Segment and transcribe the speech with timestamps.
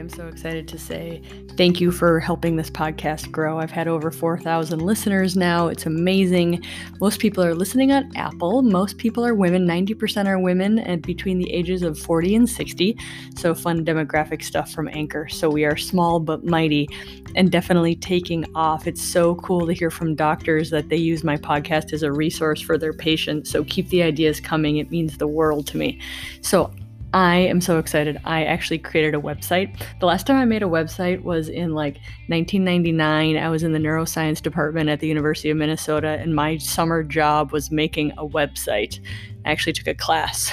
[0.00, 1.22] am so excited to say
[1.56, 3.58] thank you for helping this podcast grow.
[3.58, 5.68] I've had over 4,000 listeners now.
[5.68, 6.64] It's amazing.
[7.00, 8.62] Most people are listening on Apple.
[8.62, 9.66] Most people are women.
[9.66, 12.96] 90% are women and between the ages of 40 and 60.
[13.36, 15.28] So, fun demographic stuff from Anchor.
[15.28, 16.88] So, we are small but mighty
[17.36, 18.86] and definitely taking off.
[18.86, 22.60] It's so cool to hear from doctors that they use my podcast as a resource
[22.60, 23.50] for their patients.
[23.50, 24.78] So, keep the ideas coming.
[24.78, 26.00] It means the world to me.
[26.40, 26.72] So,
[27.12, 28.20] I am so excited.
[28.24, 29.82] I actually created a website.
[29.98, 31.94] The last time I made a website was in like
[32.28, 33.36] 1999.
[33.36, 37.52] I was in the neuroscience department at the University of Minnesota, and my summer job
[37.52, 39.00] was making a website.
[39.44, 40.52] I actually took a class.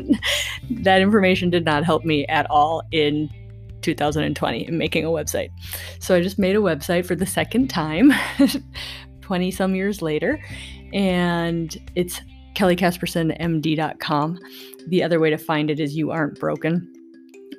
[0.70, 3.30] that information did not help me at all in
[3.82, 5.50] 2020 in making a website.
[6.00, 8.12] So I just made a website for the second time,
[9.20, 10.42] 20 some years later,
[10.92, 12.20] and it's
[12.56, 14.38] kellycaspersonmd.com.
[14.88, 16.92] The other way to find it is You Aren't Broken.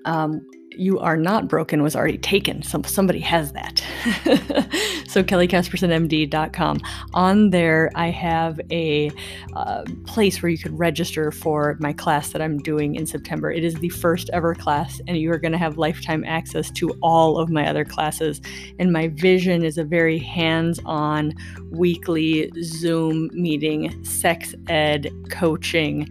[0.05, 2.61] Um, you Are Not Broken was already taken.
[2.61, 3.79] Some, somebody has that.
[5.07, 6.81] so kellycaspersonmd.com.
[7.13, 9.11] On there, I have a
[9.55, 13.51] uh, place where you could register for my class that I'm doing in September.
[13.51, 16.91] It is the first ever class, and you are going to have lifetime access to
[17.01, 18.41] all of my other classes.
[18.79, 21.33] And my vision is a very hands on,
[21.71, 26.07] weekly Zoom meeting, sex ed, coaching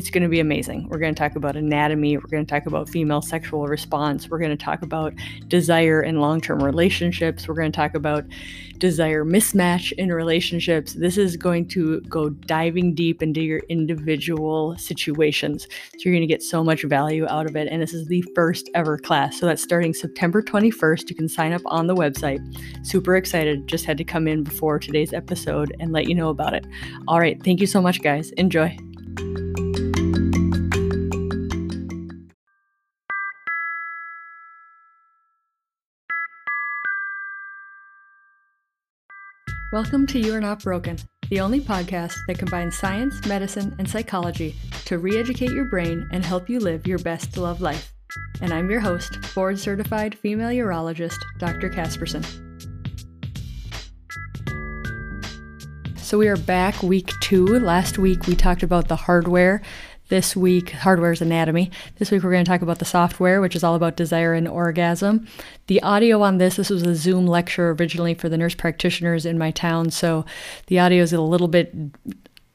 [0.00, 0.88] it's going to be amazing.
[0.88, 2.16] We're going to talk about anatomy.
[2.16, 4.30] We're going to talk about female sexual response.
[4.30, 5.12] We're going to talk about
[5.48, 7.46] desire in long term relationships.
[7.46, 8.24] We're going to talk about
[8.78, 10.94] desire mismatch in relationships.
[10.94, 15.64] This is going to go diving deep into your individual situations.
[15.64, 17.68] So you're going to get so much value out of it.
[17.70, 19.38] And this is the first ever class.
[19.38, 21.10] So that's starting September 21st.
[21.10, 22.40] You can sign up on the website.
[22.86, 23.66] Super excited.
[23.66, 26.66] Just had to come in before today's episode and let you know about it.
[27.06, 27.38] All right.
[27.44, 28.30] Thank you so much, guys.
[28.38, 28.74] Enjoy.
[39.72, 40.98] Welcome to You Are Not Broken,
[41.28, 46.24] the only podcast that combines science, medicine, and psychology to re educate your brain and
[46.24, 47.92] help you live your best love life.
[48.40, 51.70] And I'm your host, board certified female urologist, Dr.
[51.70, 52.26] Casperson.
[55.96, 57.46] So we are back week two.
[57.46, 59.62] Last week we talked about the hardware
[60.10, 61.70] this week, hardware's anatomy.
[61.96, 64.46] This week, we're going to talk about the software, which is all about desire and
[64.46, 65.26] orgasm.
[65.68, 69.38] The audio on this, this was a Zoom lecture originally for the nurse practitioners in
[69.38, 69.90] my town.
[69.90, 70.26] So
[70.66, 71.74] the audio is a little bit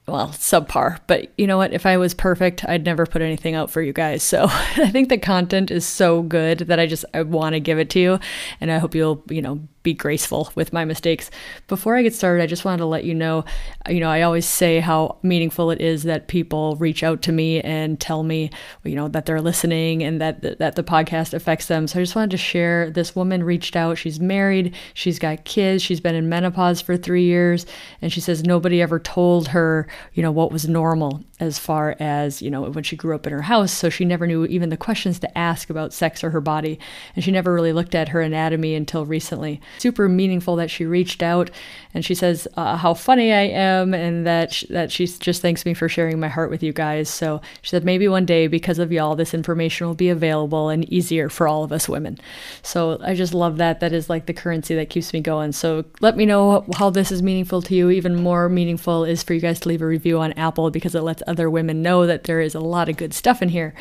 [0.08, 1.00] well, subpar.
[1.08, 1.74] But you know what?
[1.74, 4.22] If I was perfect, I'd never put anything out for you guys.
[4.22, 7.80] So I think the content is so good that I just I want to give
[7.80, 8.20] it to you,
[8.62, 11.32] and I hope you'll you know be graceful with my mistakes.
[11.70, 13.46] Before I get started, I just wanted to let you know,
[13.88, 17.62] you know, I always say how meaningful it is that people reach out to me
[17.62, 18.50] and tell me,
[18.84, 21.88] you know, that they're listening and that that the podcast affects them.
[21.88, 23.98] So I just wanted to share this woman reached out.
[23.98, 27.66] She's married, she's got kids, she's been in menopause for 3 years,
[28.02, 32.42] and she says nobody ever told her, you know, what was normal as far as,
[32.42, 34.78] you know, when she grew up in her house, so she never knew even the
[34.78, 36.80] questions to ask about sex or her body,
[37.16, 41.22] and she never really looked at her anatomy until recently super meaningful that she reached
[41.24, 41.50] out
[41.94, 45.66] and she says uh, how funny I am and that sh- that she just thanks
[45.66, 47.10] me for sharing my heart with you guys.
[47.10, 50.88] So she said maybe one day because of y'all this information will be available and
[50.92, 52.18] easier for all of us women.
[52.62, 53.80] So I just love that.
[53.80, 55.54] That is like the currency that keeps me going.
[55.54, 57.90] So let me know how this is meaningful to you.
[57.90, 61.02] Even more meaningful is for you guys to leave a review on Apple because it
[61.02, 63.74] lets other women know that there is a lot of good stuff in here.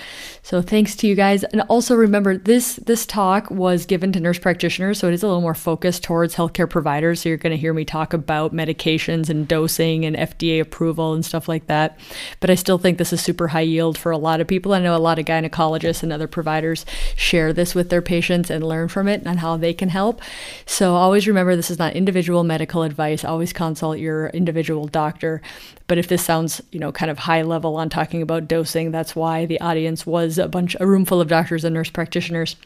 [0.42, 1.44] So thanks to you guys.
[1.44, 5.26] And also remember this this talk was given to nurse practitioners, so it is a
[5.26, 7.20] little more focused towards healthcare providers.
[7.20, 11.24] So you're going to hear me talk about medications and dosing and FDA approval and
[11.24, 11.98] stuff like that.
[12.40, 14.74] But I still think this is super high yield for a lot of people.
[14.74, 16.86] I know a lot of gynecologists and other providers
[17.16, 20.20] share this with their patients and learn from it and how they can help.
[20.66, 23.24] So always remember this is not individual medical advice.
[23.24, 25.42] Always consult your individual doctor.
[25.86, 29.14] But if this sounds, you know, kind of high level on talking about dosing, that's
[29.14, 32.56] why the audience was a bunch a room full of doctors and nurse practitioners.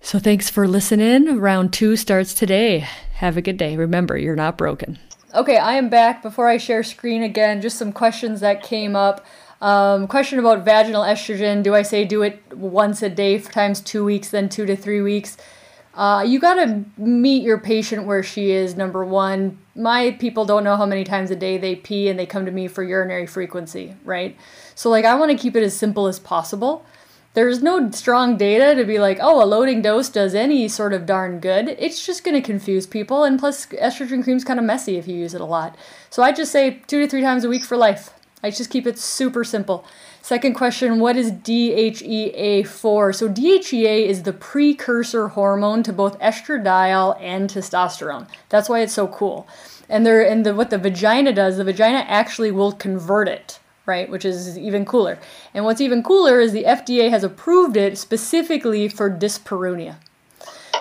[0.00, 1.38] So thanks for listening.
[1.38, 2.86] Round two starts today.
[3.14, 3.76] Have a good day.
[3.76, 4.98] Remember, you're not broken.
[5.34, 6.22] Okay, I am back.
[6.22, 9.26] Before I share screen again, just some questions that came up.
[9.60, 11.62] Um, question about vaginal estrogen.
[11.62, 15.02] Do I say do it once a day times two weeks, then two to three
[15.02, 15.36] weeks?
[15.94, 19.58] Uh, you got to meet your patient where she is, number one.
[19.74, 22.52] My people don't know how many times a day they pee and they come to
[22.52, 24.36] me for urinary frequency, right?
[24.76, 26.86] So, like, I want to keep it as simple as possible
[27.34, 31.06] there's no strong data to be like, oh, a loading dose does any sort of
[31.06, 31.68] darn good.
[31.78, 33.24] It's just going to confuse people.
[33.24, 35.76] And plus, estrogen cream's kind of messy if you use it a lot.
[36.10, 38.10] So I just say two to three times a week for life.
[38.42, 39.84] I just keep it super simple.
[40.22, 43.12] Second question What is DHEA for?
[43.12, 48.28] So, DHEA is the precursor hormone to both estradiol and testosterone.
[48.48, 49.48] That's why it's so cool.
[49.88, 53.57] And, there, and the, what the vagina does, the vagina actually will convert it
[53.88, 54.08] right?
[54.08, 55.18] Which is even cooler.
[55.52, 59.96] And what's even cooler is the FDA has approved it specifically for dyspareunia.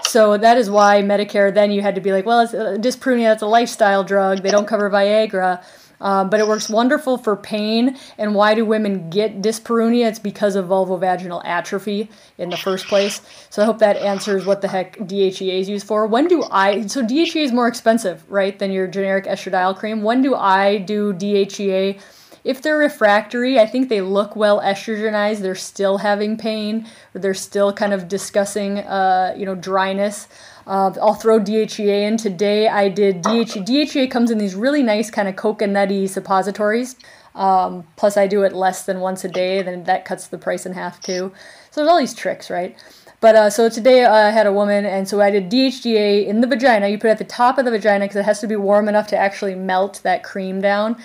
[0.04, 3.24] So that is why Medicare, then you had to be like, well, it's, uh, dyspareunia,
[3.24, 4.44] that's a lifestyle drug.
[4.44, 5.64] They don't cover Viagra.
[6.00, 7.98] Um, but it works wonderful for pain.
[8.18, 10.08] And why do women get dyspareunia?
[10.08, 13.22] It's because of vulvovaginal atrophy in the first place.
[13.50, 16.06] So I hope that answers what the heck DHEA is used for.
[16.06, 16.86] When do I?
[16.86, 20.04] So DHEA is more expensive, right, than your generic estradiol cream.
[20.04, 22.00] When do I do DHEA?
[22.48, 25.40] If they're refractory, I think they look well estrogenized.
[25.40, 30.30] They're still having pain, or they're still kind of discussing, uh, you know, dryness.
[30.66, 32.16] Uh, I'll throw DHEA in.
[32.16, 33.66] Today I did DHEA.
[33.66, 36.96] DHEA comes in these really nice kind of coconutty suppositories.
[37.36, 40.66] Um, plus, I do it less than once a day, then that cuts the price
[40.66, 41.34] in half too.
[41.72, 42.78] So there's all these tricks, right?
[43.20, 46.42] But uh, so today uh, I had a woman, and so I did DHEA in
[46.42, 46.88] the vagina.
[46.88, 48.88] You put it at the top of the vagina because it has to be warm
[48.88, 50.96] enough to actually melt that cream down.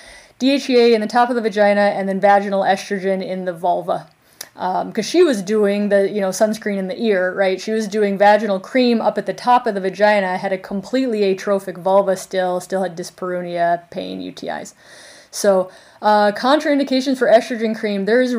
[0.42, 4.08] DHEA in the top of the vagina, and then vaginal estrogen in the vulva.
[4.54, 7.60] Because um, she was doing the you know sunscreen in the ear, right?
[7.60, 11.22] She was doing vaginal cream up at the top of the vagina, had a completely
[11.24, 14.74] atrophic vulva still, still had dyspareunia, pain, UTIs.
[15.30, 15.70] So
[16.02, 18.04] uh, contraindications for estrogen cream.
[18.04, 18.34] There's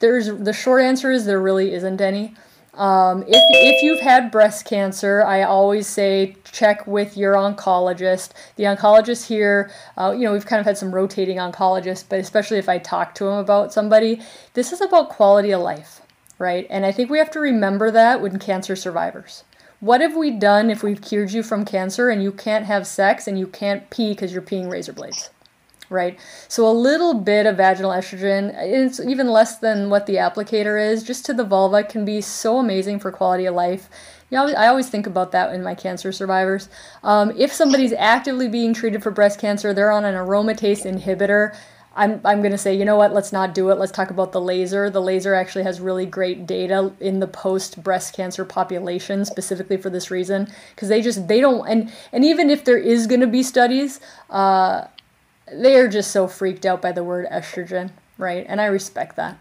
[0.00, 2.34] there's the short answer is there really isn't any.
[2.74, 8.30] Um, if, if you've had breast cancer, I always say check with your oncologist.
[8.56, 12.58] The oncologist here, uh, you know, we've kind of had some rotating oncologists, but especially
[12.58, 14.20] if I talk to them about somebody,
[14.54, 16.00] this is about quality of life,
[16.38, 16.66] right?
[16.70, 19.44] And I think we have to remember that when cancer survivors.
[19.80, 23.28] What have we done if we've cured you from cancer and you can't have sex
[23.28, 25.30] and you can't pee because you're peeing razor blades?
[25.90, 26.18] right?
[26.48, 31.02] So a little bit of vaginal estrogen, it's even less than what the applicator is,
[31.02, 33.88] just to the vulva can be so amazing for quality of life.
[34.30, 36.68] Know, I always think about that in my cancer survivors.
[37.04, 41.56] Um, if somebody's actively being treated for breast cancer, they're on an aromatase inhibitor.
[41.94, 43.78] I'm, I'm going to say, you know what, let's not do it.
[43.78, 44.90] Let's talk about the laser.
[44.90, 49.88] The laser actually has really great data in the post breast cancer population specifically for
[49.88, 53.26] this reason because they just, they don't, and, and even if there is going to
[53.26, 54.86] be studies, uh,
[55.50, 58.44] they are just so freaked out by the word estrogen, right?
[58.48, 59.38] And I respect that.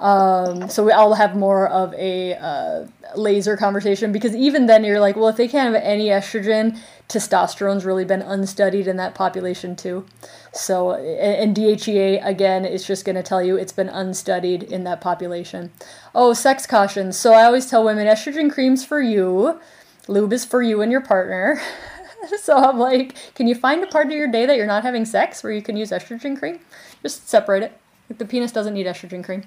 [0.00, 2.86] Um, so we, I'll have more of a uh,
[3.16, 6.78] laser conversation because even then you're like, well, if they can't have any estrogen,
[7.08, 10.06] testosterone's really been unstudied in that population too.
[10.52, 15.00] So, and DHEA again it's just going to tell you it's been unstudied in that
[15.00, 15.72] population.
[16.14, 17.16] Oh, sex cautions.
[17.16, 19.60] So I always tell women estrogen creams for you,
[20.06, 21.60] lube is for you and your partner.
[22.42, 25.04] so I'm like, can you find a part of your day that you're not having
[25.04, 26.60] sex where you can use estrogen cream?
[27.02, 27.78] Just separate it.
[28.18, 29.44] the penis doesn't need estrogen cream.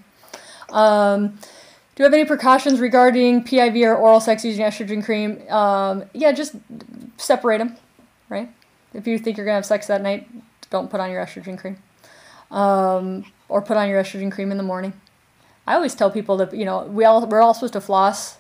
[0.71, 1.38] Um,
[1.95, 5.41] do you have any precautions regarding PIV or oral sex using estrogen cream?
[5.50, 6.56] Um, yeah, just
[7.18, 7.75] separate them,
[8.29, 8.50] right?
[8.94, 10.27] If you think you're gonna have sex that night,
[10.69, 11.77] don't put on your estrogen cream,
[12.50, 14.94] um, or put on your estrogen cream in the morning.
[15.68, 18.38] I always tell people that you know we all we're all supposed to floss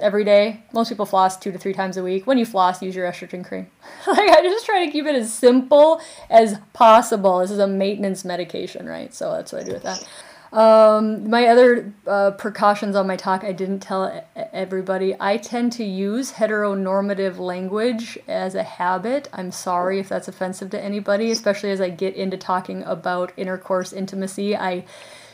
[0.00, 0.62] every day.
[0.72, 2.26] Most people floss two to three times a week.
[2.26, 3.68] When you floss, use your estrogen cream.
[4.06, 7.38] like I just try to keep it as simple as possible.
[7.38, 9.14] This is a maintenance medication, right?
[9.14, 10.06] So that's what I do with that.
[10.54, 15.16] Um, my other uh, precautions on my talk, I didn't tell everybody.
[15.18, 19.28] I tend to use heteronormative language as a habit.
[19.32, 23.92] I'm sorry if that's offensive to anybody, especially as I get into talking about intercourse
[23.92, 24.56] intimacy.
[24.56, 24.84] I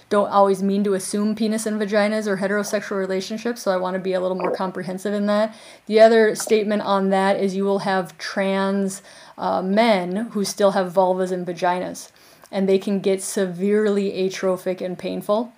[0.08, 4.00] don't always mean to assume penis and vaginas or heterosexual relationships, so I want to
[4.00, 5.54] be a little more comprehensive in that.
[5.84, 9.02] The other statement on that is you will have trans
[9.36, 12.10] uh, men who still have vulvas and vaginas,
[12.50, 15.52] and they can get severely atrophic and painful.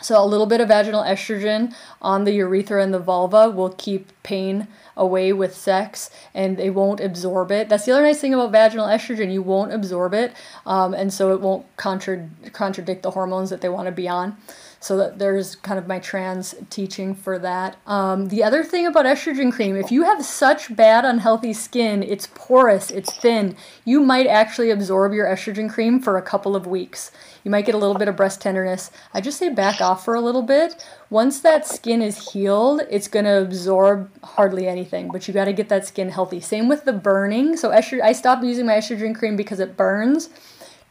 [0.00, 4.10] So, a little bit of vaginal estrogen on the urethra and the vulva will keep
[4.24, 7.68] pain away with sex and they won't absorb it.
[7.68, 9.32] That's the other nice thing about vaginal estrogen.
[9.32, 10.32] You won't absorb it,
[10.66, 14.36] um, and so it won't contra- contradict the hormones that they want to be on.
[14.82, 17.76] So that there's kind of my trans teaching for that.
[17.86, 22.26] Um, the other thing about estrogen cream, if you have such bad unhealthy skin, it's
[22.34, 27.12] porous, it's thin, you might actually absorb your estrogen cream for a couple of weeks.
[27.44, 28.90] You might get a little bit of breast tenderness.
[29.14, 30.84] I just say back off for a little bit.
[31.10, 35.52] Once that skin is healed, it's going to absorb hardly anything, but you got to
[35.52, 36.40] get that skin healthy.
[36.40, 37.56] Same with the burning.
[37.56, 40.28] So I stopped using my estrogen cream because it burns.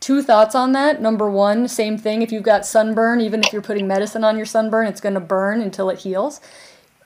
[0.01, 0.99] Two thoughts on that.
[0.99, 2.23] Number one, same thing.
[2.23, 5.19] If you've got sunburn, even if you're putting medicine on your sunburn, it's going to
[5.19, 6.41] burn until it heals.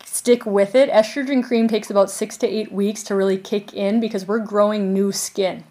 [0.06, 0.90] Stick with it.
[0.90, 4.94] Estrogen cream takes about six to eight weeks to really kick in because we're growing
[4.94, 5.66] new skin.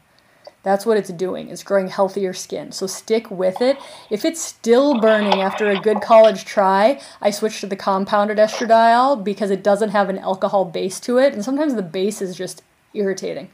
[0.63, 1.49] That's what it's doing.
[1.49, 2.73] It's growing healthier skin.
[2.73, 3.79] So stick with it.
[4.11, 9.25] If it's still burning after a good college try, I switch to the compounded estradiol
[9.25, 11.33] because it doesn't have an alcohol base to it.
[11.33, 12.63] And sometimes the base is just
[12.93, 13.49] irritating.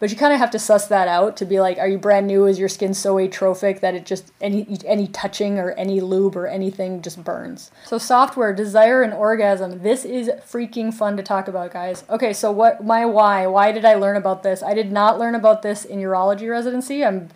[0.00, 2.26] But you kind of have to suss that out to be like, are you brand
[2.26, 2.46] new?
[2.46, 6.46] Is your skin so atrophic that it just any any touching or any lube or
[6.46, 7.70] anything just burns?
[7.84, 9.82] So software, desire and orgasm.
[9.82, 12.02] This is freaking fun to talk about, guys.
[12.08, 13.46] Okay, so what my why?
[13.46, 14.62] Why did I learn about this?
[14.62, 17.04] I did not learn about this in urology residency.
[17.04, 17.28] I'm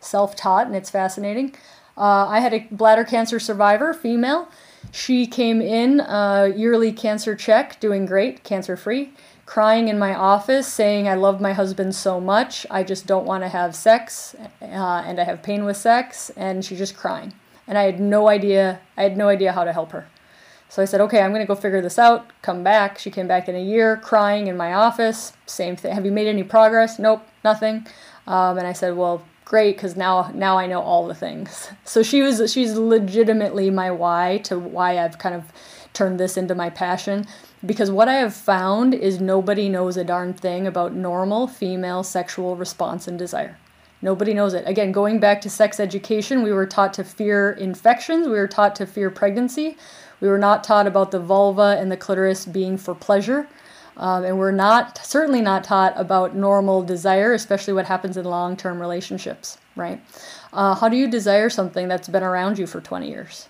[0.00, 1.54] self-taught and it's fascinating.
[1.96, 4.48] Uh, I had a bladder cancer survivor, female.
[4.90, 9.12] She came in uh, yearly cancer check, doing great, cancer free
[9.48, 13.44] crying in my office saying I love my husband so much, I just don't want
[13.44, 17.32] to have sex, uh, and I have pain with sex, and she's just crying.
[17.66, 20.06] And I had no idea, I had no idea how to help her.
[20.68, 22.30] So I said, okay, I'm going to go figure this out.
[22.42, 22.98] Come back.
[22.98, 25.32] She came back in a year crying in my office.
[25.46, 25.94] Same thing.
[25.94, 26.98] Have you made any progress?
[26.98, 27.86] Nope, nothing.
[28.26, 31.70] Um, and I said, well, great, because now now I know all the things.
[31.84, 35.44] So she was she's legitimately my why to why I've kind of
[35.94, 37.26] turned this into my passion
[37.64, 42.56] because what I have found is nobody knows a darn thing about normal female sexual
[42.56, 43.58] response and desire.
[44.00, 44.62] Nobody knows it.
[44.66, 48.76] Again, going back to sex education, we were taught to fear infections, we were taught
[48.76, 49.76] to fear pregnancy,
[50.20, 53.48] we were not taught about the vulva and the clitoris being for pleasure.
[53.96, 58.80] Um, and we're not certainly not taught about normal desire, especially what happens in long-term
[58.80, 60.00] relationships, right?
[60.52, 63.48] Uh, how do you desire something that's been around you for 20 years?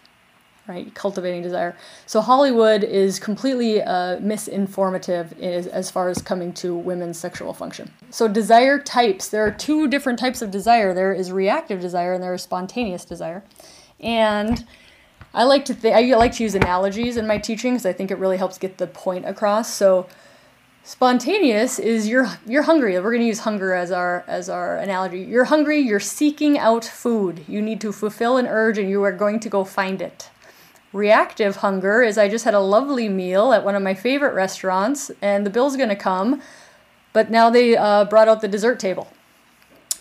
[0.69, 0.95] Right?
[0.95, 1.75] Cultivating desire.
[2.07, 7.91] So Hollywood is completely uh, misinformative as, as far as coming to women's sexual function.
[8.11, 9.29] So desire types.
[9.29, 10.93] There are two different types of desire.
[10.93, 13.43] There is reactive desire and there is spontaneous desire.
[13.99, 14.65] And
[15.35, 18.11] I like to think I like to use analogies in my teaching because I think
[18.11, 19.73] it really helps get the point across.
[19.73, 20.07] So
[20.85, 22.95] spontaneous is you're you're hungry.
[22.95, 25.21] We're going to use hunger as our as our analogy.
[25.21, 27.45] You're hungry, you're seeking out food.
[27.47, 30.31] You need to fulfill an urge and you are going to go find it.
[30.99, 35.12] Reactive hunger is I just had a lovely meal at one of my favorite restaurants
[35.23, 36.43] and the bill's going to come,
[37.12, 39.07] but now they uh, brought out the dessert table.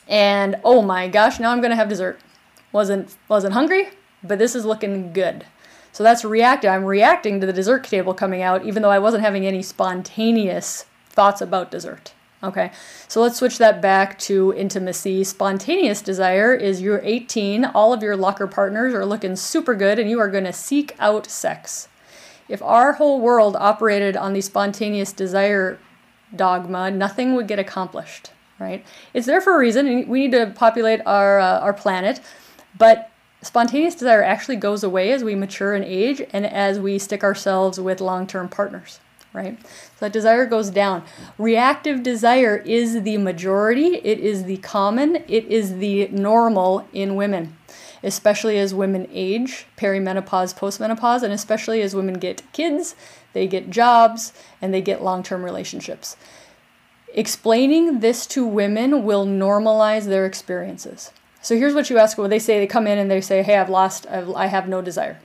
[0.08, 2.20] And oh my gosh, now I'm going to have dessert.
[2.72, 3.90] Wasn't wasn't hungry,
[4.24, 5.46] but this is looking good.
[5.92, 6.72] So that's reactive.
[6.72, 10.86] I'm reacting to the dessert table coming out even though I wasn't having any spontaneous
[11.10, 12.14] thoughts about dessert.
[12.48, 12.72] Okay,
[13.10, 15.26] so let's switch that back to intimacy.
[15.26, 20.10] Spontaneous desire is you're 18, all of your locker partners are looking super good, and
[20.10, 21.90] you are going to seek out sex.
[22.48, 25.78] If our whole world operated on the spontaneous desire
[26.34, 28.86] dogma, nothing would get accomplished, right?
[29.14, 30.08] It's there for a reason.
[30.08, 32.22] We need to populate our, uh, our planet,
[32.78, 33.12] but
[33.42, 37.78] spontaneous desire actually goes away as we mature in age and as we stick ourselves
[37.78, 39.02] with long term partners
[39.38, 39.58] right?
[39.62, 41.04] So that desire goes down.
[41.38, 47.56] Reactive desire is the majority, it is the common, it is the normal in women,
[48.04, 52.96] especially as women age, perimenopause, postmenopause, and especially as women get kids,
[53.34, 56.18] they get jobs, and they get long term relationships.
[57.14, 61.12] Explaining this to women will normalize their experiences.
[61.42, 63.58] So here's what you ask when they say they come in and they say, "Hey,
[63.58, 65.20] I've lost I've, I have no desire."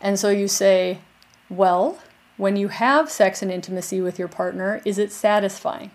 [0.00, 0.98] And so you say,
[1.48, 1.98] "Well,
[2.38, 5.90] when you have sex and intimacy with your partner, is it satisfying?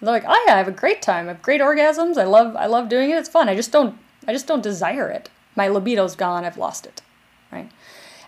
[0.00, 1.24] They're like, oh yeah, I have a great time.
[1.24, 2.18] I have great orgasms.
[2.18, 3.18] I love I love doing it.
[3.18, 3.48] It's fun.
[3.48, 3.98] I just don't
[4.28, 5.30] I just don't desire it.
[5.56, 6.44] My libido's gone.
[6.44, 7.02] I've lost it.
[7.50, 7.70] Right?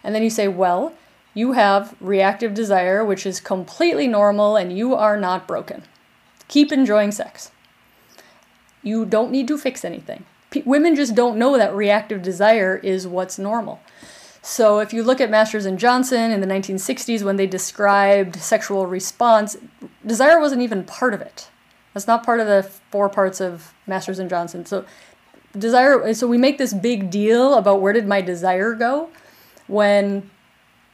[0.02, 0.94] And then you say, well,
[1.34, 5.82] you have reactive desire, which is completely normal, and you are not broken.
[6.48, 7.50] Keep enjoying sex.
[8.82, 10.24] You don't need to fix anything.
[10.50, 13.80] P- women just don't know that reactive desire is what's normal.
[14.48, 18.86] So if you look at Masters and Johnson in the 1960s when they described sexual
[18.86, 19.58] response,
[20.06, 21.50] desire wasn't even part of it.
[21.92, 24.64] That's not part of the four parts of Masters and Johnson.
[24.64, 24.86] So
[25.56, 29.10] desire so we make this big deal about where did my desire go
[29.66, 30.30] when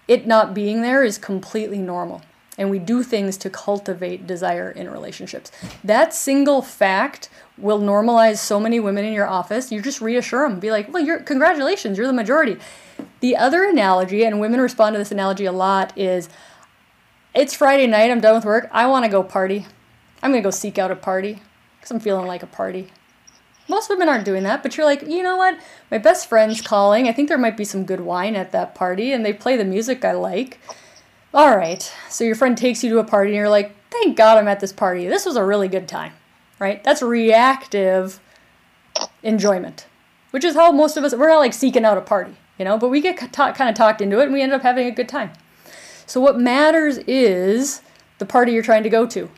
[0.09, 2.23] it not being there is completely normal
[2.57, 5.51] and we do things to cultivate desire in relationships.
[5.83, 9.73] That single fact will normalize so many women in your office.
[9.73, 12.59] You just reassure them, be like, "Well, you're congratulations, you're the majority."
[13.21, 16.29] The other analogy, and women respond to this analogy a lot, is
[17.35, 19.67] it's Friday night, I'm done with work, I want to go party.
[20.23, 21.43] I'm going to go seek out a party
[21.77, 22.89] because I'm feeling like a party.
[23.69, 25.59] Most women aren't doing that, but you're like, you know what?
[25.91, 27.09] My best friend's calling.
[27.09, 29.65] I think there might be some good wine at that party, and they play the
[29.65, 30.61] music I like.
[31.35, 31.93] All right.
[32.09, 34.61] So your friend takes you to a party, and you're like, thank God I'm at
[34.61, 35.07] this party.
[35.09, 36.13] This was a really good time,
[36.59, 36.83] right?
[36.83, 38.21] That's reactive
[39.23, 39.87] enjoyment,
[40.31, 42.79] which is how most of us, we're not like seeking out a party you know,
[42.79, 45.09] but we get kind of talked into it and we end up having a good
[45.09, 45.33] time.
[46.07, 47.83] So what matters is
[48.19, 49.31] the party you're trying to go to.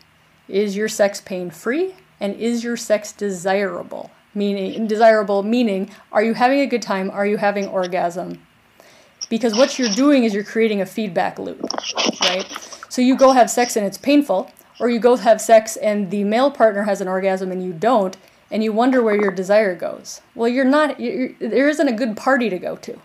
[0.48, 1.94] Is your sex pain free?
[2.20, 4.10] And is your sex desirable?
[4.34, 7.10] Meaning desirable meaning are you having a good time?
[7.10, 8.45] Are you having orgasm?
[9.28, 11.60] Because what you're doing is you're creating a feedback loop,
[12.20, 12.46] right?
[12.88, 16.24] So you go have sex and it's painful, or you go have sex and the
[16.24, 18.16] male partner has an orgasm and you don't,
[18.50, 20.20] and you wonder where your desire goes.
[20.34, 23.00] Well, you're not, you're, there isn't a good party to go to,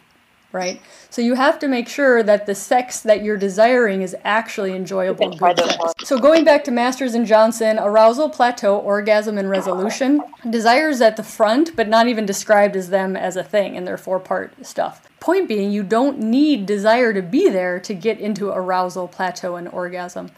[0.51, 0.81] right?
[1.09, 5.31] So you have to make sure that the sex that you're desiring is actually enjoyable,
[5.31, 5.77] good sex.
[6.03, 11.23] So going back to Masters and Johnson, arousal, plateau, orgasm, and resolution, desires at the
[11.23, 15.07] front, but not even described as them as a thing in their four-part stuff.
[15.19, 19.67] Point being, you don't need desire to be there to get into arousal, plateau, and
[19.67, 20.31] orgasm.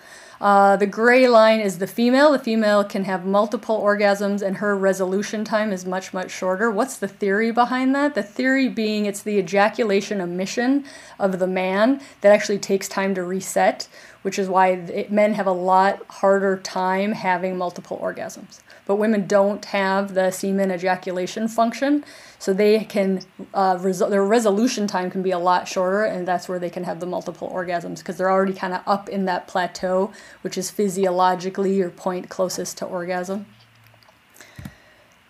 [0.43, 2.33] Uh, the gray line is the female.
[2.33, 6.69] The female can have multiple orgasms and her resolution time is much, much shorter.
[6.69, 8.13] What's the theory behind that?
[8.13, 10.83] The theory being it's the ejaculation emission
[11.17, 13.87] of the man that actually takes time to reset,
[14.23, 18.61] which is why it, men have a lot harder time having multiple orgasms.
[18.85, 22.03] But women don't have the semen ejaculation function,
[22.39, 23.21] so they can
[23.53, 26.99] uh, their resolution time can be a lot shorter, and that's where they can have
[26.99, 30.11] the multiple orgasms because they're already kind of up in that plateau,
[30.41, 33.45] which is physiologically your point closest to orgasm.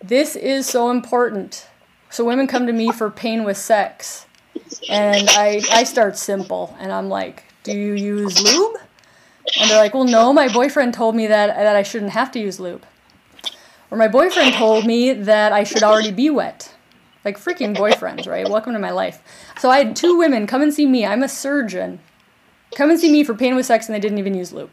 [0.02, 1.68] This is so important.
[2.10, 4.26] So women come to me for pain with sex,
[4.90, 8.78] and I I start simple, and I'm like, do you use lube?
[9.60, 12.40] And they're like, well, no, my boyfriend told me that that I shouldn't have to
[12.40, 12.86] use lube.
[13.92, 16.74] Or my boyfriend told me that I should already be wet.
[17.24, 18.50] Like freaking boyfriends, right?
[18.50, 19.22] Welcome to my life.
[19.60, 21.06] So I had two women come and see me.
[21.06, 22.00] I'm a surgeon.
[22.76, 24.72] Come and see me for pain with sex, and they didn't even use lube.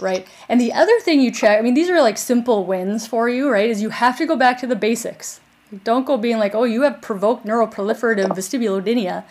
[0.00, 0.26] Right?
[0.48, 3.50] And the other thing you check, I mean, these are like simple wins for you,
[3.50, 3.70] right?
[3.70, 5.40] Is you have to go back to the basics.
[5.84, 9.24] Don't go being like, oh, you have provoked neuroproliferative vestibulodynia.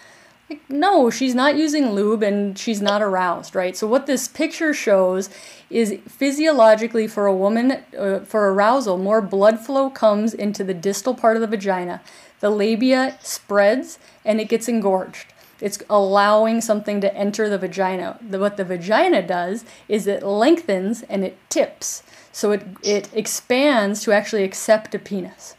[0.49, 3.75] Like, no, she's not using lube and she's not aroused, right?
[3.75, 5.29] So, what this picture shows
[5.69, 11.13] is physiologically for a woman, uh, for arousal, more blood flow comes into the distal
[11.13, 12.01] part of the vagina.
[12.39, 15.33] The labia spreads and it gets engorged.
[15.59, 18.17] It's allowing something to enter the vagina.
[18.21, 22.03] The, what the vagina does is it lengthens and it tips.
[22.31, 25.56] So it, it expands to actually accept a penis.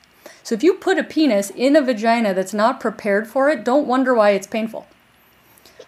[0.49, 3.87] So if you put a penis in a vagina that's not prepared for it, don't
[3.87, 4.87] wonder why it's painful.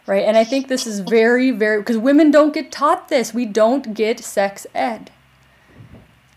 [0.06, 0.22] Right?
[0.22, 3.32] And I think this is very, very, because women don't get taught this.
[3.32, 5.10] We don't get sex ed.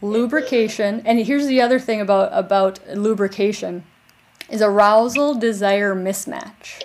[0.01, 3.83] Lubrication, and here's the other thing about, about lubrication,
[4.49, 6.83] is arousal desire mismatch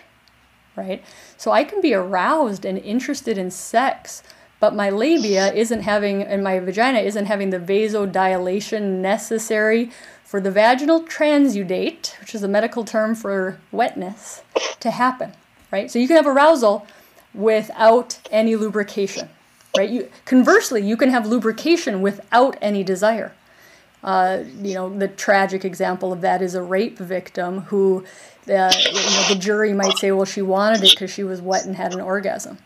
[0.74, 1.04] right?
[1.36, 4.22] So I can be aroused and interested in sex,
[4.60, 9.90] but my labia isn't having, and my vagina isn't having the vasodilation necessary
[10.28, 14.42] for the vaginal transudate, which is a medical term for wetness,
[14.78, 15.32] to happen,
[15.72, 15.90] right?
[15.90, 16.86] So you can have arousal
[17.32, 19.30] without any lubrication,
[19.74, 19.88] right?
[19.88, 23.32] You, conversely, you can have lubrication without any desire.
[24.04, 28.04] Uh, you know, the tragic example of that is a rape victim who
[28.44, 31.64] the, you know, the jury might say, well, she wanted it because she was wet
[31.64, 32.58] and had an orgasm.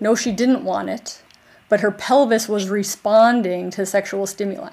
[0.00, 1.22] No, she didn't want it,
[1.68, 4.70] but her pelvis was responding to sexual stimuli,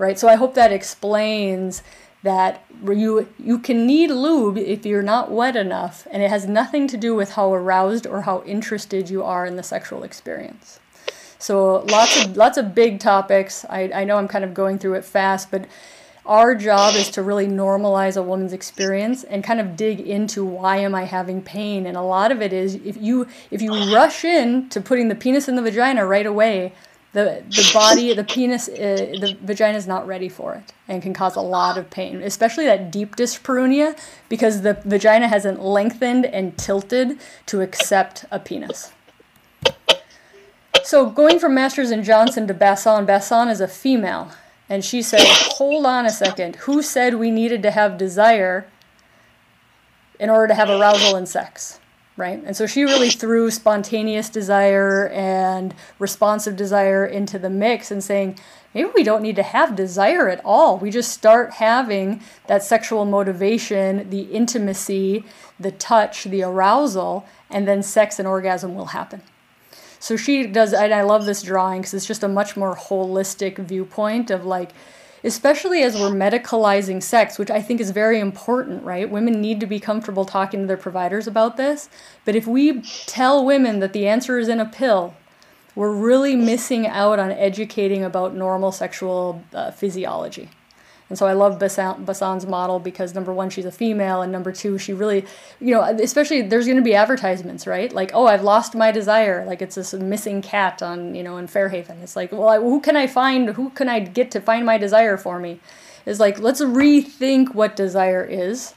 [0.00, 0.18] right?
[0.18, 1.82] So I hope that explains
[2.22, 6.88] that you you can need lube if you're not wet enough, and it has nothing
[6.88, 10.80] to do with how aroused or how interested you are in the sexual experience.
[11.38, 13.64] So lots of lots of big topics.
[13.68, 15.66] I, I know I'm kind of going through it fast, but
[16.26, 20.76] our job is to really normalize a woman's experience and kind of dig into why
[20.76, 24.24] am I having pain and a lot of it is if you if you rush
[24.24, 26.74] in to putting the penis in the vagina right away
[27.12, 28.72] the the body the penis uh,
[29.20, 32.66] the vagina is not ready for it and can cause a lot of pain especially
[32.66, 38.92] that deep dyspareunia because the vagina hasn't lengthened and tilted to accept a penis
[40.84, 44.30] so going from Masters and Johnson to Basson, Basson is a female.
[44.68, 46.56] And she said, Hold on a second.
[46.56, 48.66] Who said we needed to have desire
[50.18, 51.79] in order to have arousal and sex?
[52.20, 52.42] Right?
[52.44, 58.38] And so she really threw spontaneous desire and responsive desire into the mix and saying,
[58.74, 60.76] maybe we don't need to have desire at all.
[60.76, 65.24] We just start having that sexual motivation, the intimacy,
[65.58, 69.22] the touch, the arousal, and then sex and orgasm will happen.
[69.98, 73.56] So she does, and I love this drawing because it's just a much more holistic
[73.56, 74.72] viewpoint of like,
[75.24, 79.10] especially as we're medicalizing sex, which I think is very important, right?
[79.10, 81.88] Women need to be comfortable talking to their providers about this.
[82.24, 85.14] But if we tell women that the answer is in a pill,
[85.74, 90.50] we're really missing out on educating about normal sexual uh, physiology.
[91.10, 94.78] And so I love Basson's model because number one, she's a female, and number two,
[94.78, 95.26] she really,
[95.60, 97.92] you know, especially there's going to be advertisements, right?
[97.92, 99.44] Like, oh, I've lost my desire.
[99.44, 101.98] Like it's this missing cat on, you know, in Fairhaven.
[101.98, 103.50] It's like, well, I, who can I find?
[103.50, 105.58] Who can I get to find my desire for me?
[106.06, 108.72] Is like, let's rethink what desire is.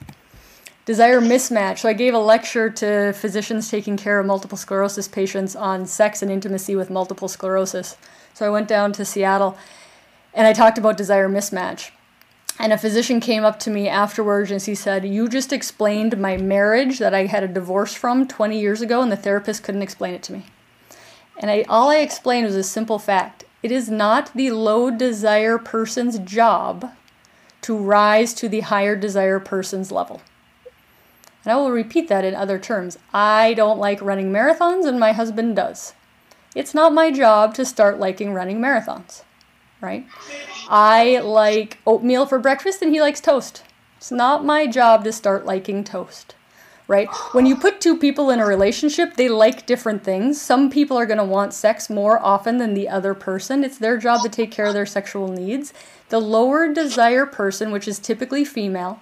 [0.85, 1.79] Desire mismatch.
[1.79, 6.23] So I gave a lecture to physicians taking care of multiple sclerosis patients on sex
[6.23, 7.95] and intimacy with multiple sclerosis.
[8.33, 9.55] So I went down to Seattle
[10.33, 11.91] and I talked about desire mismatch.
[12.59, 16.37] And a physician came up to me afterwards and he said, You just explained my
[16.37, 20.13] marriage that I had a divorce from 20 years ago, and the therapist couldn't explain
[20.13, 20.45] it to me.
[21.39, 25.57] And I, all I explained was a simple fact it is not the low desire
[25.57, 26.91] person's job
[27.61, 30.21] to rise to the higher desire person's level.
[31.43, 32.97] And I will repeat that in other terms.
[33.13, 35.93] I don't like running marathons, and my husband does.
[36.55, 39.23] It's not my job to start liking running marathons
[39.83, 40.07] right?
[40.69, 43.63] I like oatmeal for breakfast and he likes toast.
[43.97, 46.35] It's not my job to start liking toast,
[46.87, 47.07] right?
[47.33, 50.41] When you put two people in a relationship, they like different things.
[50.41, 53.63] Some people are going to want sex more often than the other person.
[53.63, 55.73] It's their job to take care of their sexual needs.
[56.09, 58.99] The lower desire person, which is typically female,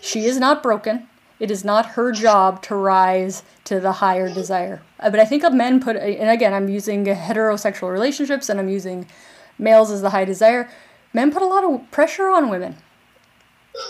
[0.00, 1.08] she is not broken.
[1.40, 4.82] It is not her job to rise to the higher desire.
[5.00, 8.68] Uh, but I think of men put, and again, I'm using heterosexual relationships and I'm
[8.68, 9.06] using
[9.58, 10.68] males as the high desire,
[11.12, 12.76] men put a lot of pressure on women.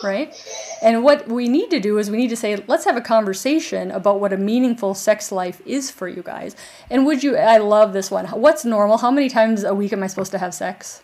[0.03, 0.35] Right?
[0.83, 3.90] And what we need to do is we need to say, let's have a conversation
[3.90, 6.57] about what a meaningful sex life is for you guys.
[6.90, 8.27] And would you, I love this one.
[8.29, 8.98] What's normal?
[8.98, 11.03] How many times a week am I supposed to have sex?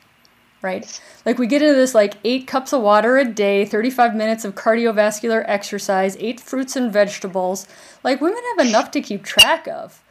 [0.63, 1.01] Right?
[1.27, 4.55] Like we get into this like eight cups of water a day, 35 minutes of
[4.55, 7.67] cardiovascular exercise, eight fruits and vegetables.
[8.03, 10.03] Like women have enough to keep track of.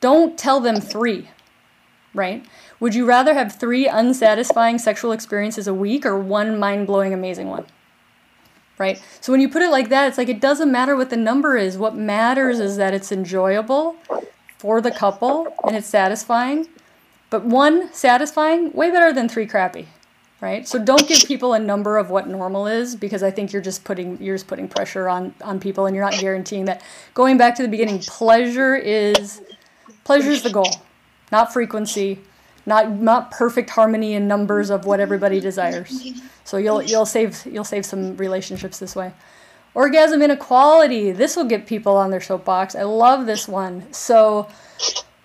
[0.00, 1.28] Don't tell them three
[2.16, 2.44] right?
[2.80, 7.48] Would you rather have three unsatisfying sexual experiences a week or one mind blowing, amazing
[7.48, 7.66] one?
[8.78, 9.02] Right?
[9.20, 11.56] So when you put it like that, it's like it doesn't matter what the number
[11.56, 11.78] is.
[11.78, 13.96] What matters is that it's enjoyable
[14.58, 16.68] for the couple and it's satisfying.
[17.30, 19.88] But one satisfying, way better than three crappy.
[20.42, 20.68] Right?
[20.68, 23.84] So don't give people a number of what normal is because I think you're just
[23.84, 26.82] putting you're just putting pressure on on people and you're not guaranteeing that
[27.14, 29.40] going back to the beginning, pleasure is
[30.04, 30.70] pleasure is the goal
[31.32, 32.20] not frequency,
[32.66, 36.12] not not perfect harmony in numbers of what everybody desires.
[36.44, 39.12] So you'll you'll save you'll save some relationships this way.
[39.74, 41.12] Orgasm inequality.
[41.12, 42.74] This will get people on their soapbox.
[42.74, 43.92] I love this one.
[43.92, 44.48] So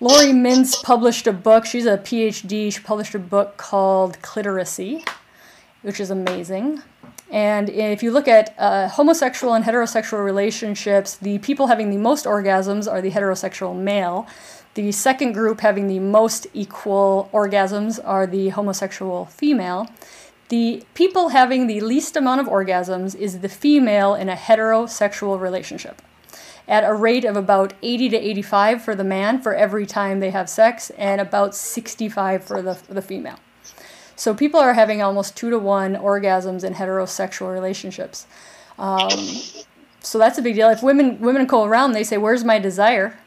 [0.01, 1.65] Laurie Mintz published a book.
[1.65, 2.73] She's a PhD.
[2.73, 5.07] She published a book called Cliteracy,
[5.83, 6.81] which is amazing.
[7.29, 12.25] And if you look at uh, homosexual and heterosexual relationships, the people having the most
[12.25, 14.27] orgasms are the heterosexual male.
[14.73, 19.87] The second group having the most equal orgasms are the homosexual female.
[20.47, 26.01] The people having the least amount of orgasms is the female in a heterosexual relationship
[26.67, 30.29] at a rate of about 80 to 85 for the man for every time they
[30.29, 33.39] have sex and about 65 for the, the female.
[34.15, 38.27] So people are having almost two to one orgasms in heterosexual relationships.
[38.77, 39.09] Um,
[39.99, 40.69] so that's a big deal.
[40.69, 43.17] If women women go around, they say, "Where's my desire?"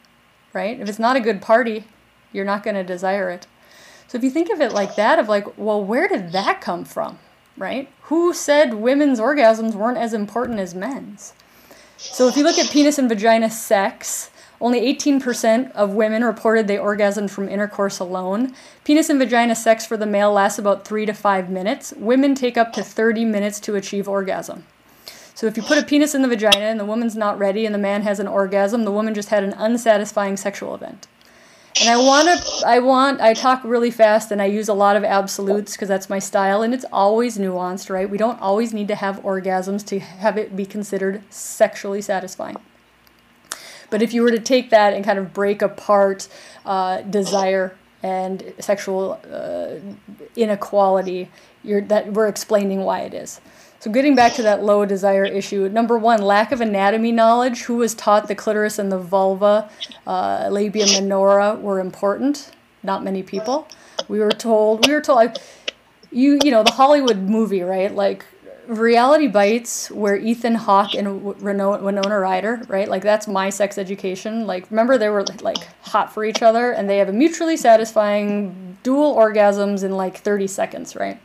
[0.55, 0.81] Right?
[0.81, 1.85] If it's not a good party,
[2.33, 3.47] you're not going to desire it.
[4.09, 6.85] So if you think of it like that, of like, well, where did that come
[6.85, 7.19] from,
[7.59, 7.91] right?
[8.03, 11.35] Who said women's orgasms weren't as important as men's?
[11.97, 16.77] So if you look at penis and vagina sex, only 18% of women reported they
[16.77, 18.55] orgasmed from intercourse alone.
[18.85, 21.93] Penis and vagina sex for the male lasts about three to five minutes.
[21.97, 24.65] Women take up to 30 minutes to achieve orgasm.
[25.35, 27.75] So if you put a penis in the vagina and the woman's not ready and
[27.75, 31.09] the man has an orgasm, the woman just had an unsatisfying sexual event.
[31.81, 34.95] And I want to, I want, I talk really fast and I use a lot
[34.95, 38.09] of absolutes because that's my style and it's always nuanced, right?
[38.09, 42.59] We don't always need to have orgasms to have it be considered sexually satisfying.
[43.91, 46.29] But if you were to take that and kind of break apart
[46.65, 49.77] uh, desire and sexual uh,
[50.37, 51.29] inequality,
[51.65, 53.41] you're, that we're explaining why it is.
[53.85, 57.65] So getting back to that low desire issue, number one, lack of anatomy knowledge.
[57.65, 59.69] Who was taught the clitoris and the vulva,
[60.07, 62.51] uh, labia minora were important?
[62.83, 63.69] Not many people.
[64.09, 64.87] We were told.
[64.87, 65.17] We were told.
[65.17, 65.37] Like,
[66.11, 67.95] you you know the Hollywood movie, right?
[67.95, 68.25] Like
[68.69, 72.89] Reality Bites, where Ethan Hawke and Winona Ryder, right?
[72.89, 74.47] Like that's my sex education.
[74.47, 78.79] Like remember they were like hot for each other, and they have a mutually satisfying
[78.83, 81.21] dual orgasms in like 30 seconds, right?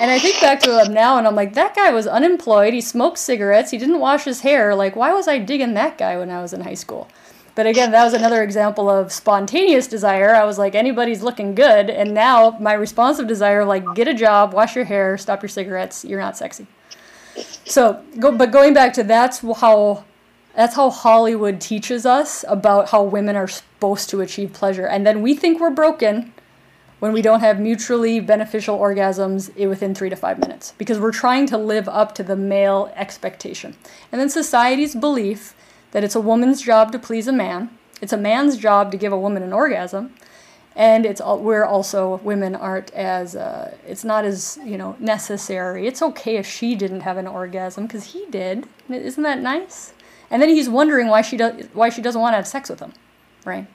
[0.00, 2.72] And I think back to him now and I'm like, that guy was unemployed.
[2.72, 3.72] He smoked cigarettes.
[3.72, 4.74] He didn't wash his hair.
[4.74, 7.08] Like, why was I digging that guy when I was in high school?
[7.56, 10.32] But again, that was another example of spontaneous desire.
[10.32, 11.90] I was like, anybody's looking good.
[11.90, 16.04] And now my responsive desire, like, get a job, wash your hair, stop your cigarettes,
[16.04, 16.68] you're not sexy.
[17.64, 20.04] So, go, but going back to that's how
[20.54, 24.86] that's how Hollywood teaches us about how women are supposed to achieve pleasure.
[24.86, 26.32] And then we think we're broken
[27.00, 31.46] when we don't have mutually beneficial orgasms within three to five minutes because we're trying
[31.46, 33.76] to live up to the male expectation.
[34.10, 35.54] And then society's belief
[35.92, 39.12] that it's a woman's job to please a man, it's a man's job to give
[39.12, 40.14] a woman an orgasm,
[40.76, 45.86] and it's all, we're also women aren't as uh, it's not as you know necessary.
[45.88, 48.68] It's okay if she didn't have an orgasm because he did.
[48.88, 49.92] Isn't that nice?
[50.30, 52.78] And then he's wondering why she does why she doesn't want to have sex with
[52.78, 52.92] him,
[53.44, 53.66] right?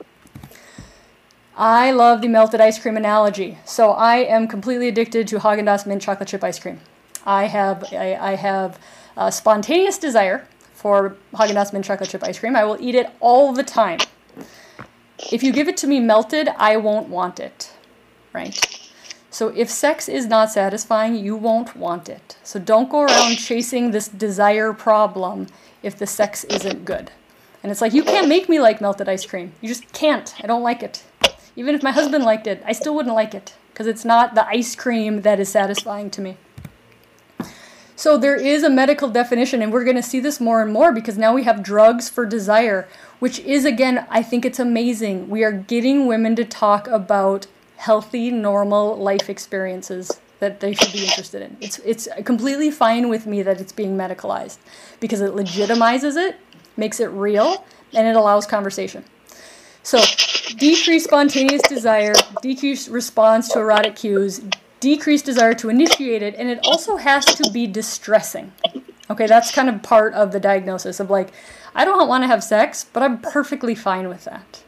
[1.55, 3.59] I love the melted ice cream analogy.
[3.65, 6.79] So I am completely addicted to Haagen-Dazs mint chocolate chip ice cream.
[7.25, 8.79] I have I, I have
[9.15, 12.55] a spontaneous desire for Haagen-Dazs mint chocolate chip ice cream.
[12.55, 13.99] I will eat it all the time.
[15.31, 17.71] If you give it to me melted, I won't want it,
[18.33, 18.89] right?
[19.29, 22.37] So if sex is not satisfying, you won't want it.
[22.43, 25.47] So don't go around chasing this desire problem
[25.81, 27.11] if the sex isn't good.
[27.61, 29.53] And it's like, you can't make me like melted ice cream.
[29.61, 30.35] You just can't.
[30.43, 31.03] I don't like it.
[31.55, 34.47] Even if my husband liked it, I still wouldn't like it because it's not the
[34.47, 36.37] ice cream that is satisfying to me.
[37.95, 40.91] So there is a medical definition, and we're going to see this more and more
[40.91, 42.87] because now we have drugs for desire,
[43.19, 45.29] which is, again, I think it's amazing.
[45.29, 51.03] We are getting women to talk about healthy, normal life experiences that they should be
[51.05, 51.55] interested in.
[51.61, 54.57] It's, it's completely fine with me that it's being medicalized
[54.99, 56.35] because it legitimizes it,
[56.75, 57.63] makes it real,
[57.93, 59.05] and it allows conversation.
[59.83, 60.01] So,
[60.57, 64.41] decreased spontaneous desire, decreased response to erotic cues,
[64.79, 68.53] decreased desire to initiate it, and it also has to be distressing.
[69.09, 71.29] Okay, that's kind of part of the diagnosis of like,
[71.75, 74.63] I don't want to have sex, but I'm perfectly fine with that.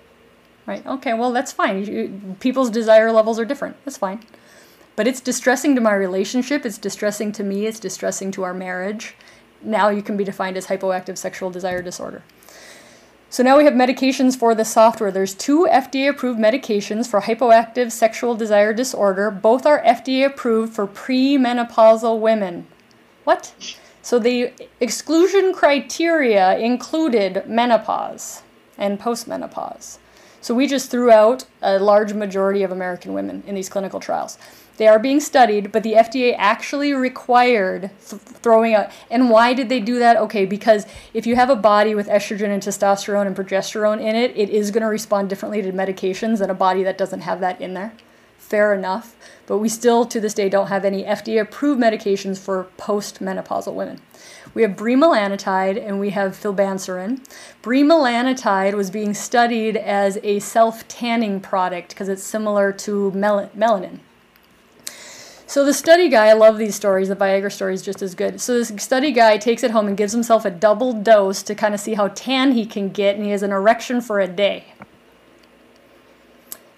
[0.65, 0.86] Right?
[0.86, 2.36] Okay, well, that's fine.
[2.39, 3.78] People's desire levels are different.
[3.86, 4.21] That's fine.
[4.95, 9.15] But it's distressing to my relationship, it's distressing to me, it's distressing to our marriage.
[9.62, 12.23] Now you can be defined as hypoactive sexual desire disorder.
[13.35, 15.11] So now we have medications for the software.
[15.11, 19.29] There's two FDA approved medications for hypoactive sexual desire disorder.
[19.29, 22.65] Both are FDA approved for premenopausal women.
[23.25, 23.53] What?
[24.01, 28.41] So the exclusion criteria included menopause
[28.77, 29.97] and postmenopause.
[30.39, 34.37] So we just threw out a large majority of American women in these clinical trials.
[34.77, 38.91] They are being studied, but the FDA actually required th- throwing out.
[39.09, 40.17] And why did they do that?
[40.17, 44.35] Okay, because if you have a body with estrogen and testosterone and progesterone in it,
[44.35, 47.61] it is going to respond differently to medications than a body that doesn't have that
[47.61, 47.93] in there.
[48.38, 49.15] Fair enough.
[49.47, 54.01] But we still, to this day, don't have any FDA approved medications for postmenopausal women.
[54.53, 57.25] We have bremelanotide and we have filbanserin.
[57.63, 63.99] Bremelanotide was being studied as a self tanning product because it's similar to mel- melanin.
[65.47, 67.08] So the study guy, I love these stories.
[67.08, 68.41] The Viagra story is just as good.
[68.41, 71.73] So this study guy takes it home and gives himself a double dose to kind
[71.75, 74.73] of see how tan he can get, and he has an erection for a day.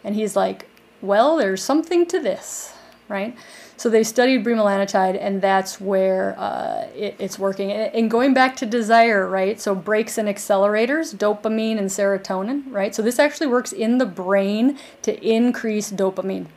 [0.03, 0.67] And he's like,
[1.01, 2.73] "Well, there's something to this,
[3.07, 3.35] right?"
[3.77, 7.71] So they studied bremelanotide, and that's where uh, it, it's working.
[7.71, 9.61] And going back to desire, right?
[9.61, 12.93] So brakes and accelerators, dopamine and serotonin, right?
[12.93, 16.47] So this actually works in the brain to increase dopamine.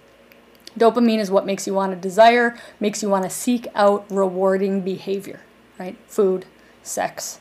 [0.78, 4.80] Dopamine is what makes you want to desire, makes you want to seek out rewarding
[4.83, 5.40] behavior,
[5.78, 5.96] right?
[6.06, 6.46] Food,
[6.83, 7.40] sex.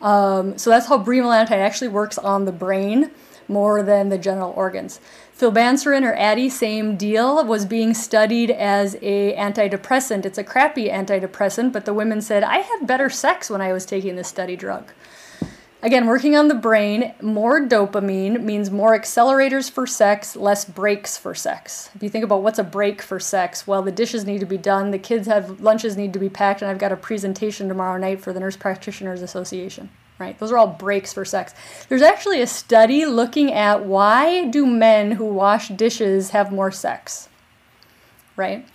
[0.00, 3.10] Um, so that's how bremelanotide actually works on the brain
[3.48, 5.00] more than the general organs.
[5.36, 10.24] Filbanserin or Addyi, same deal, was being studied as a antidepressant.
[10.24, 13.84] It's a crappy antidepressant, but the women said, I had better sex when I was
[13.84, 14.92] taking this study drug.
[15.82, 21.34] Again, working on the brain, more dopamine means more accelerators for sex, less brakes for
[21.34, 21.88] sex.
[21.94, 24.58] If you think about what's a brake for sex, well, the dishes need to be
[24.58, 27.96] done, the kids have lunches need to be packed, and I've got a presentation tomorrow
[27.96, 29.88] night for the Nurse Practitioners Association.
[30.18, 30.38] Right?
[30.38, 31.54] Those are all brakes for sex.
[31.88, 37.30] There's actually a study looking at why do men who wash dishes have more sex?
[38.36, 38.68] Right?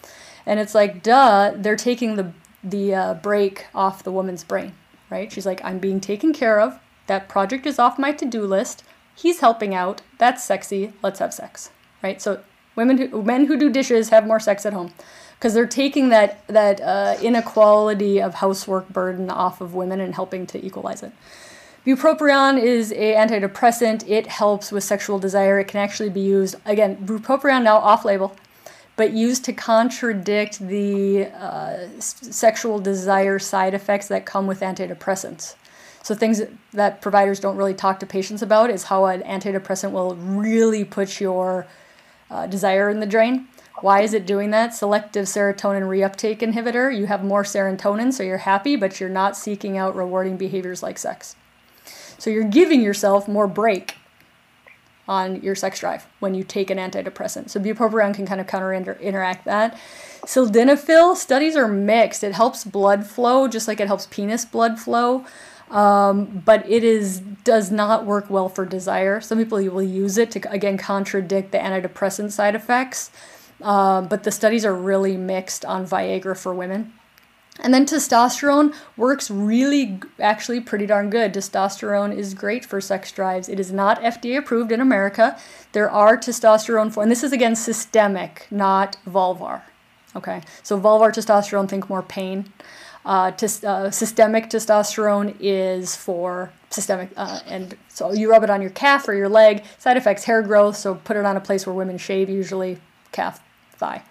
[0.47, 2.31] And it's like, duh, they're taking the
[2.63, 4.73] the uh, brake off the woman's brain.
[5.11, 5.31] Right?
[5.31, 6.79] She's like, I'm being taken care of.
[7.07, 8.83] That project is off my to do list.
[9.15, 10.01] He's helping out.
[10.17, 10.93] That's sexy.
[11.01, 11.69] Let's have sex.
[12.03, 12.21] Right?
[12.21, 12.41] So
[12.75, 14.93] women who, men who do dishes have more sex at home
[15.37, 20.45] because they're taking that that uh, inequality of housework burden off of women and helping
[20.47, 21.11] to equalize it.
[21.85, 24.09] Bupropion is a antidepressant.
[24.09, 25.59] It helps with sexual desire.
[25.59, 26.97] It can actually be used again.
[26.97, 28.35] Bupropion now off label,
[28.95, 35.55] but used to contradict the uh, sexual desire side effects that come with antidepressants.
[36.05, 36.39] So things
[36.71, 41.19] that providers don't really talk to patients about is how an antidepressant will really put
[41.19, 41.65] your
[42.29, 43.47] uh, desire in the drain.
[43.81, 44.75] Why is it doing that?
[44.75, 46.95] Selective serotonin reuptake inhibitor.
[46.95, 50.99] You have more serotonin, so you're happy, but you're not seeking out rewarding behaviors like
[50.99, 51.35] sex.
[52.19, 53.95] So you're giving yourself more brake
[55.07, 57.49] on your sex drive when you take an antidepressant.
[57.49, 59.75] So bupropion can kind of counter interact that.
[60.23, 62.23] Sildenafil studies are mixed.
[62.23, 65.25] It helps blood flow just like it helps penis blood flow.
[65.71, 69.19] Um, but it is does not work well for desire.
[69.19, 73.11] Some people will use it to again contradict the antidepressant side effects.
[73.61, 76.93] Uh, but the studies are really mixed on Viagra for women.
[77.61, 81.33] And then testosterone works really, actually, pretty darn good.
[81.33, 83.47] Testosterone is great for sex drives.
[83.47, 85.39] It is not FDA approved in America.
[85.71, 89.61] There are testosterone for, and this is again systemic, not vulvar.
[90.17, 92.51] Okay, so vulvar testosterone, think more pain.
[93.05, 93.31] Uh,
[93.63, 99.07] uh, systemic testosterone is for systemic, uh, and so you rub it on your calf
[99.07, 99.63] or your leg.
[99.77, 100.75] Side effects: hair growth.
[100.75, 102.79] So put it on a place where women shave, usually
[103.11, 103.41] calf,
[103.73, 104.01] thigh.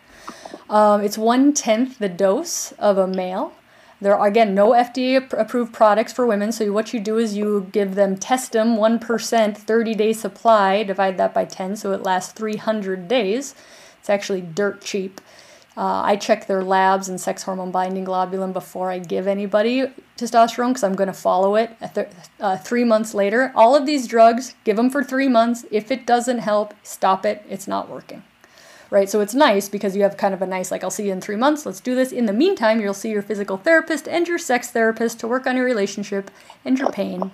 [0.71, 3.53] Um, it's one tenth the dose of a male.
[4.01, 6.53] There are again no FDA approved products for women.
[6.53, 8.17] So what you do is you give them
[8.77, 10.85] one percent, 30 day supply.
[10.85, 13.55] Divide that by 10, so it lasts 300 days.
[13.99, 15.21] It's actually dirt cheap.
[15.77, 20.69] Uh, I check their labs and sex hormone binding globulin before I give anybody testosterone
[20.69, 22.09] because I'm going to follow it th-
[22.39, 23.53] uh, three months later.
[23.57, 25.65] All of these drugs, give them for three months.
[25.71, 27.45] If it doesn't help, stop it.
[27.49, 28.23] It's not working
[28.95, 29.11] right?
[29.11, 31.21] So it's nice because you have kind of a nice, like, I'll see you in
[31.21, 32.13] three months, let's do this.
[32.13, 35.57] In the meantime, you'll see your physical therapist and your sex therapist to work on
[35.57, 36.31] your relationship
[36.65, 37.33] and your pain.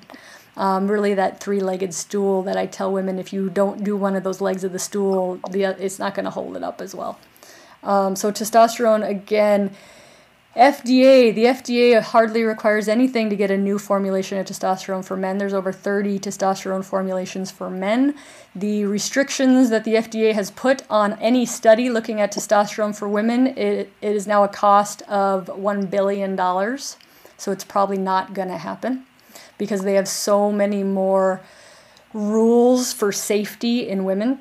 [0.56, 4.16] Um, really, that three legged stool that I tell women if you don't do one
[4.16, 6.94] of those legs of the stool, the, it's not going to hold it up as
[6.94, 7.18] well.
[7.82, 9.70] Um, so, testosterone, again,
[10.56, 15.38] FDA, the FDA hardly requires anything to get a new formulation of testosterone for men.
[15.38, 18.16] There's over 30 testosterone formulations for men.
[18.54, 23.46] The restrictions that the FDA has put on any study looking at testosterone for women,
[23.46, 26.36] it, it is now a cost of $1 billion.
[26.36, 29.06] So it's probably not going to happen
[29.56, 31.42] because they have so many more
[32.12, 34.40] rules for safety in women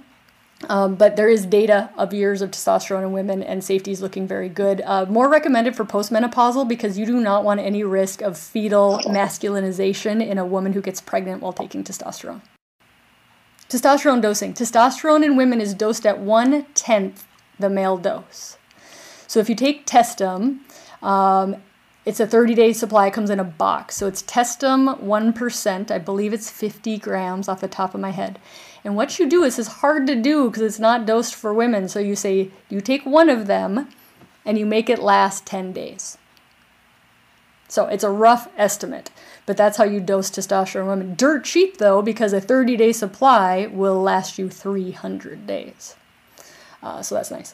[0.67, 4.27] um, but there is data of years of testosterone in women, and safety is looking
[4.27, 4.81] very good.
[4.85, 10.25] Uh, more recommended for postmenopausal because you do not want any risk of fetal masculinization
[10.25, 12.41] in a woman who gets pregnant while taking testosterone.
[13.69, 14.53] Testosterone dosing.
[14.53, 17.25] Testosterone in women is dosed at one tenth
[17.59, 18.57] the male dose.
[19.27, 20.59] So if you take Testim,
[21.03, 21.55] um,
[22.05, 23.95] it's a 30 day supply, it comes in a box.
[23.95, 28.39] So it's Testim 1%, I believe it's 50 grams off the top of my head.
[28.83, 31.89] And what you do is, is hard to do because it's not dosed for women.
[31.89, 33.89] So you say you take one of them
[34.45, 36.17] and you make it last 10 days.
[37.67, 39.11] So it's a rough estimate,
[39.45, 41.15] but that's how you dose testosterone women.
[41.15, 45.95] Dirt cheap though, because a 30 day supply will last you 300 days.
[46.81, 47.53] Uh, so that's nice.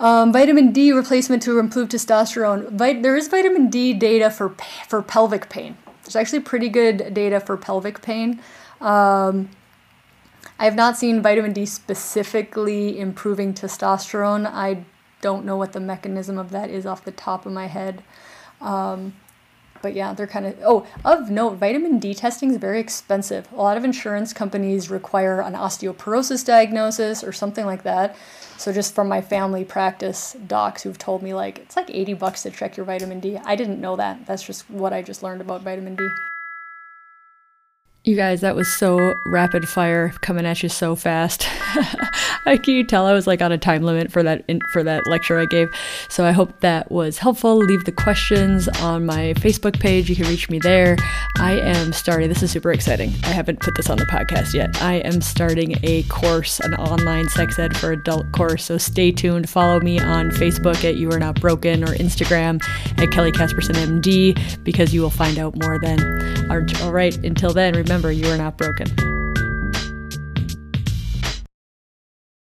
[0.00, 2.70] Um, vitamin D replacement to improve testosterone.
[2.70, 4.56] Vit- there is vitamin D data for
[4.88, 5.76] for pelvic pain.
[6.02, 8.40] There's actually pretty good data for pelvic pain.
[8.80, 9.50] Um,
[10.62, 14.46] I have not seen vitamin D specifically improving testosterone.
[14.46, 14.84] I
[15.20, 18.04] don't know what the mechanism of that is off the top of my head.
[18.60, 19.14] Um,
[19.82, 20.56] but yeah, they're kind of.
[20.64, 23.50] Oh, of note, vitamin D testing is very expensive.
[23.50, 28.14] A lot of insurance companies require an osteoporosis diagnosis or something like that.
[28.56, 32.44] So just from my family practice docs who've told me like it's like 80 bucks
[32.44, 33.36] to check your vitamin D.
[33.36, 34.26] I didn't know that.
[34.26, 36.08] That's just what I just learned about vitamin D.
[38.04, 41.46] You guys, that was so rapid fire, coming at you so fast.
[42.44, 44.82] I can you tell I was like on a time limit for that in, for
[44.82, 45.72] that lecture I gave.
[46.08, 47.56] So I hope that was helpful.
[47.56, 50.10] Leave the questions on my Facebook page.
[50.10, 50.96] You can reach me there.
[51.38, 52.28] I am starting.
[52.28, 53.14] This is super exciting.
[53.22, 54.82] I haven't put this on the podcast yet.
[54.82, 58.64] I am starting a course, an online sex ed for adult course.
[58.64, 59.48] So stay tuned.
[59.48, 62.60] Follow me on Facebook at You Are Not Broken or Instagram
[63.00, 66.00] at Kelly Casperson MD because you will find out more then.
[66.50, 67.16] All right.
[67.18, 69.11] Until then, remember remember you are not broken.